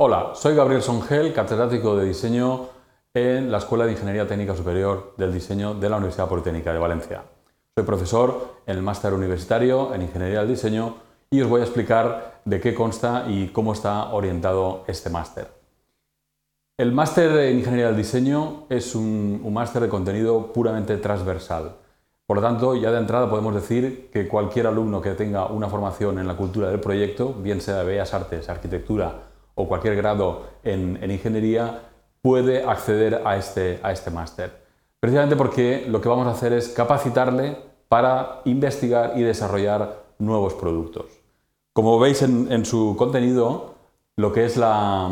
[0.00, 2.68] Hola, soy Gabriel Songel, catedrático de diseño
[3.12, 7.24] en la Escuela de Ingeniería Técnica Superior del Diseño de la Universidad Politécnica de Valencia.
[7.74, 10.98] Soy profesor en el máster universitario en Ingeniería del Diseño
[11.32, 15.48] y os voy a explicar de qué consta y cómo está orientado este máster.
[16.76, 21.74] El máster en Ingeniería del Diseño es un, máster de contenido puramente transversal.
[22.24, 26.20] Por lo tanto, ya de entrada podemos decir que cualquier alumno que tenga una formación
[26.20, 29.28] en la cultura del proyecto, bien sea de Bellas Artes, Arquitectura
[29.58, 31.82] o cualquier grado en, ingeniería,
[32.22, 34.62] puede acceder a este, a este máster.
[35.00, 37.56] Precisamente porque lo que vamos a hacer es capacitarle
[37.88, 41.06] para investigar y desarrollar nuevos productos.
[41.72, 43.74] Como veis en, su contenido,
[44.16, 45.10] lo que es la,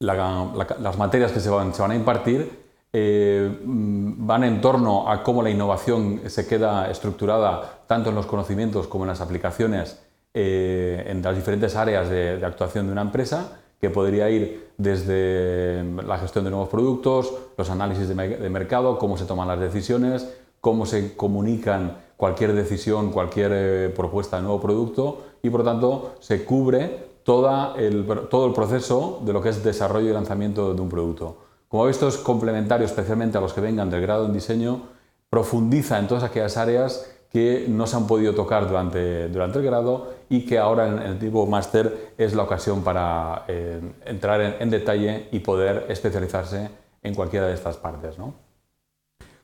[0.00, 5.42] las materias que se van, se van a impartir eh, van en torno a cómo
[5.42, 10.00] la innovación se queda estructurada tanto en los conocimientos como en las aplicaciones
[10.40, 16.16] eh, en las diferentes áreas de, actuación de una empresa, que podría ir desde la
[16.18, 18.14] gestión de nuevos productos, los análisis de,
[18.48, 24.42] mercado, cómo se toman las decisiones, cómo se comunican cualquier decisión, cualquier eh, propuesta de
[24.44, 30.08] nuevo producto y por tanto se cubre todo el proceso de lo que es desarrollo
[30.08, 31.38] y lanzamiento de un producto.
[31.68, 34.82] Como esto es complementario especialmente a los que vengan del grado en diseño,
[35.28, 40.14] profundiza en todas aquellas áreas que no se han podido tocar durante, durante el grado
[40.28, 45.28] y que ahora en el tipo máster es la ocasión para eh, entrar en, detalle
[45.30, 46.70] y poder especializarse
[47.02, 48.16] en cualquiera de estas partes.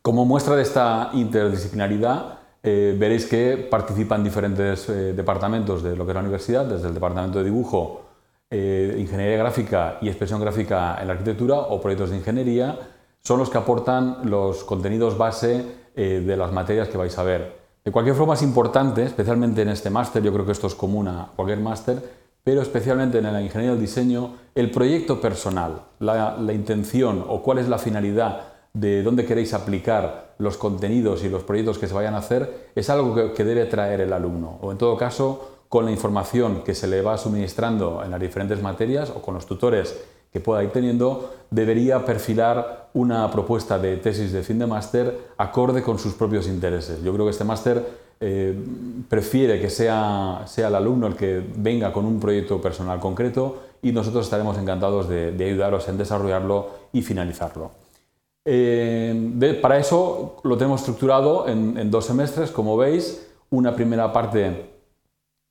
[0.00, 6.12] Como muestra de esta interdisciplinaridad, eh, veréis que participan diferentes eh, departamentos de lo que
[6.12, 8.06] es la universidad, desde el departamento de dibujo
[8.54, 12.78] ingeniería gráfica y expresión gráfica en la arquitectura o proyectos de ingeniería
[13.22, 15.64] son los que aportan los contenidos base
[15.96, 17.61] de las materias que vais a ver.
[17.84, 21.08] De cualquier forma es importante, especialmente en este máster, yo creo que esto es común
[21.08, 22.00] a cualquier máster,
[22.44, 27.68] pero especialmente en la ingeniería del diseño, el proyecto personal, la, intención o cuál es
[27.68, 32.18] la finalidad de dónde queréis aplicar los contenidos y los proyectos que se vayan a
[32.18, 34.58] hacer, es algo que, que debe traer el alumno.
[34.62, 38.62] O en todo caso, con la información que se le va suministrando en las diferentes
[38.62, 44.32] materias o con los tutores que pueda ir teniendo, debería perfilar una propuesta de tesis
[44.32, 47.02] de fin de máster acorde con sus propios intereses.
[47.02, 47.84] Yo creo que este máster
[48.24, 48.56] eh,
[49.08, 53.90] prefiere que sea, sea el alumno el que venga con un proyecto personal concreto y
[53.90, 57.72] nosotros estaremos encantados de, ayudaros en desarrollarlo y finalizarlo.
[58.44, 64.70] Eh, para eso lo tenemos estructurado en, dos semestres, como veis, una primera parte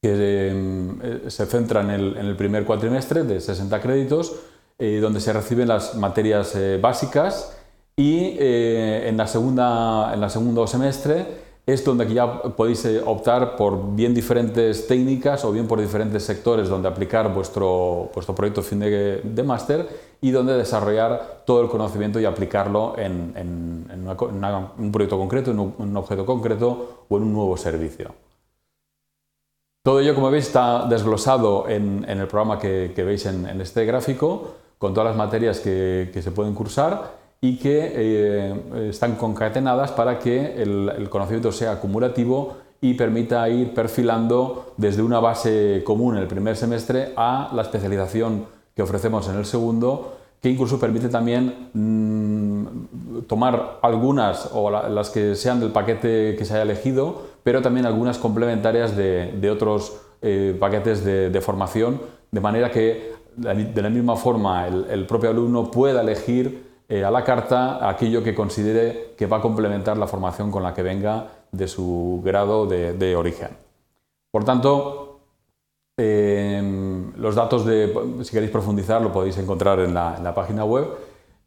[0.02, 4.34] que eh, se centra en el, primer cuatrimestre de 60 créditos,
[4.81, 7.56] eh, donde se reciben las materias eh, básicas
[7.96, 14.16] y en, la segunda, en el segundo semestre es donde ya podéis optar por bien
[14.16, 19.44] diferentes técnicas o bien por diferentes sectores donde aplicar vuestro, vuestro proyecto fin de, de
[19.44, 19.88] máster
[20.20, 24.08] y donde desarrollar todo el conocimiento y aplicarlo en, en,
[24.80, 28.12] un proyecto concreto, en un objeto concreto o en un nuevo servicio.
[29.84, 34.96] Todo ello, como veis, está desglosado en, el programa que, veis en, este gráfico, con
[34.96, 41.08] todas las materias que, se pueden cursar y que eh, están concatenadas para que el,
[41.08, 47.14] conocimiento sea acumulativo y permita ir perfilando desde una base común en el primer semestre
[47.16, 54.50] a la especialización que ofrecemos en el segundo, que incluso permite también mm, tomar algunas
[54.52, 59.50] o las que sean del paquete que se haya elegido pero también algunas complementarias de,
[59.52, 65.72] otros eh, paquetes de, formación, de manera que de la misma forma el, propio alumno
[65.72, 70.52] pueda elegir eh, a la carta aquello que considere que va a complementar la formación
[70.52, 73.50] con la que venga de su grado de, origen.
[74.31, 75.20] Por tanto,
[75.97, 77.94] em, los datos de,
[78.24, 80.88] si queréis profundizar, lo podéis encontrar en la, página web.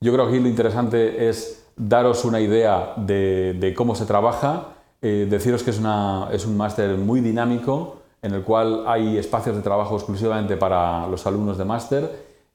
[0.00, 4.74] Yo creo que lo interesante es daros una idea de cómo se trabaja
[5.06, 9.96] eh, deciros que es, un máster muy dinámico en el cual hay espacios de trabajo
[9.96, 12.10] exclusivamente para los alumnos de máster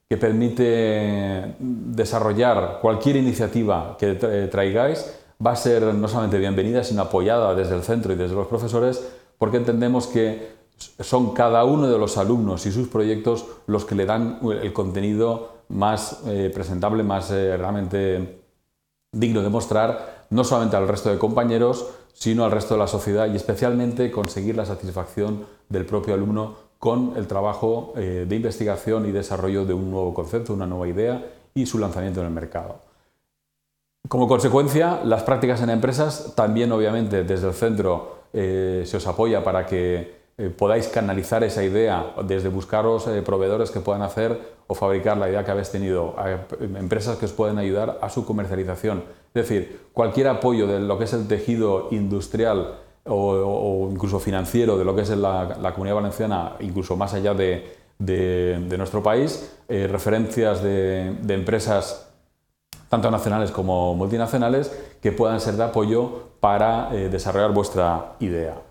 [0.10, 4.16] que permite desarrollar cualquier iniciativa que
[4.52, 5.16] traigáis.
[5.46, 9.08] Va a ser no solamente bienvenida, sino apoyada desde el centro y desde los profesores,
[9.38, 10.58] porque entendemos que
[11.00, 15.60] son cada uno de los alumnos y sus proyectos los que le dan el contenido
[15.70, 18.40] más eh, presentable, más eh, realmente
[19.12, 23.32] digno de mostrar, no solamente al resto de compañeros, sino al resto de la sociedad
[23.32, 29.12] y especialmente conseguir la satisfacción del propio alumno con el trabajo eh, de investigación y
[29.12, 32.82] desarrollo de un nuevo concepto, una nueva idea y su lanzamiento en el mercado.
[34.08, 39.44] Como consecuencia, las prácticas en empresas también obviamente desde el centro eh, se os apoya
[39.44, 44.74] para que eh, podáis canalizar esa idea desde buscaros eh, proveedores que puedan hacer o
[44.74, 46.16] fabricar la idea que habéis tenido,
[46.62, 49.04] empresas que os pueden ayudar a su comercialización.
[49.34, 52.76] Es decir, cualquier apoyo de lo que es el tejido industrial
[53.06, 57.76] o, incluso financiero de lo que es la, comunidad valenciana, incluso más allá de,
[58.78, 62.08] nuestro país, eh, referencias de, empresas
[62.88, 64.72] tanto nacionales como multinacionales
[65.02, 68.69] que puedan ser de apoyo para desarrollar vuestra idea.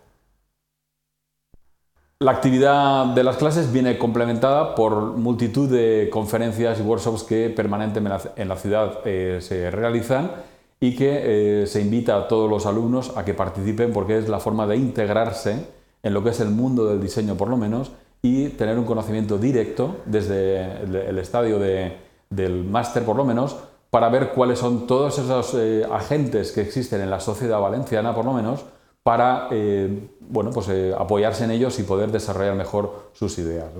[2.21, 8.31] La actividad de las clases viene complementada por multitud de conferencias y workshops que permanentemente
[8.35, 10.33] en la ciudad eh, se realizan
[10.81, 14.41] y que eh, se invita a todos los alumnos a que participen porque es la
[14.41, 15.65] forma de integrarse
[16.03, 19.39] en lo que es el mundo del diseño por lo menos y tener un conocimiento
[19.39, 23.55] directo desde el, estadio del máster por lo menos
[23.91, 28.25] para ver cuáles son todos esos eh, agentes que existen en la sociedad valenciana por
[28.25, 28.65] lo menos
[29.09, 33.71] para eh, bueno, pues, eh, apoyarse en ellos y poder desarrollar mejor sus ideas.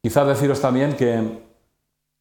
[0.00, 1.42] Quizás deciros también que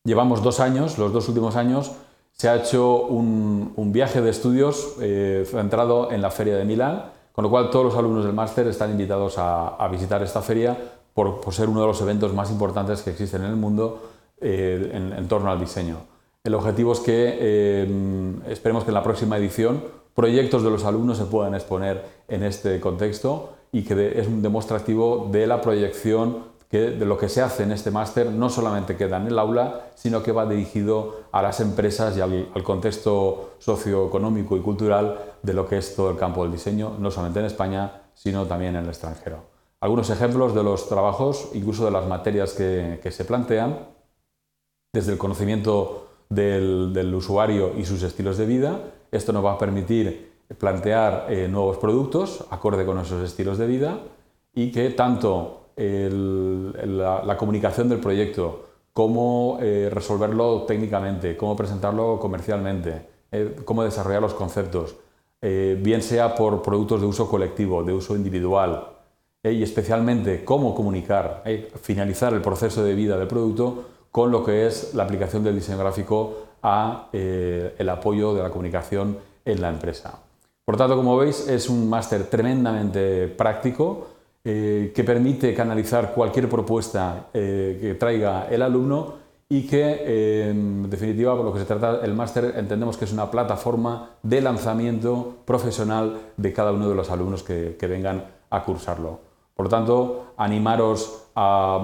[0.04, 1.94] llevamos dos años, los dos últimos años,
[2.34, 7.44] se ha hecho un, viaje de estudios eh, centrado en la Feria de Milán, con
[7.44, 10.78] lo cual todos los alumnos del máster están invitados a, visitar esta feria
[11.14, 14.02] por, ser uno de los eventos más importantes que existen en el mundo
[14.42, 15.96] en, torno al diseño.
[16.44, 17.88] El objetivo es que
[18.50, 22.80] esperemos que en la próxima edición proyectos de los alumnos se puedan exponer en este
[22.80, 27.64] contexto y que es un demostrativo de la proyección que de lo que se hace
[27.64, 31.60] en este máster no solamente queda en el aula, sino que va dirigido a las
[31.60, 36.52] empresas y al, contexto socioeconómico y cultural de lo que es todo el campo del
[36.52, 39.44] diseño, no solamente en España, sino también en el extranjero.
[39.82, 43.90] Algunos ejemplos de los trabajos, incluso de las materias que, se plantean,
[44.92, 48.80] desde el conocimiento del usuario y sus estilos de vida,
[49.14, 54.00] esto nos va a permitir plantear eh, nuevos productos acorde con esos estilos de vida
[54.54, 63.56] y que tanto la, comunicación del proyecto, cómo eh, resolverlo técnicamente, cómo presentarlo comercialmente, eh,
[63.66, 64.96] cómo desarrollar los conceptos,
[65.42, 68.88] bien sea por productos de uso colectivo, de uso individual,
[69.44, 71.44] y especialmente cómo comunicar,
[71.82, 73.84] finalizar el proceso de vida del producto
[74.14, 78.52] con lo que es la aplicación del diseño gráfico a eh, el apoyo de la
[78.52, 80.20] comunicación en la empresa.
[80.64, 84.10] Por tanto, como veis, es un máster tremendamente práctico
[84.44, 89.16] eh, que permite canalizar cualquier propuesta eh, que traiga el alumno
[89.50, 93.32] y que, en definitiva, por lo que se trata el máster, entendemos que es una
[93.32, 99.33] plataforma de lanzamiento profesional de cada uno de los alumnos que vengan a cursarlo.
[99.64, 101.80] Por tanto, animaros a,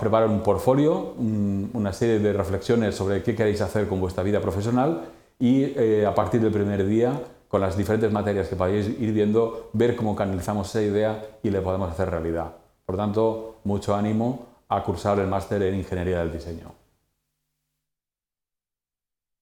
[0.00, 5.02] preparar un portfolio, una serie de reflexiones sobre qué queréis hacer con vuestra vida profesional
[5.38, 9.70] y eh, a partir del primer día, con las diferentes materias que podéis ir viendo,
[9.74, 12.50] ver cómo canalizamos esa idea y le podemos hacer realidad.
[12.84, 16.79] Por tanto, mucho ánimo a cursar el máster en Ingeniería del Diseño.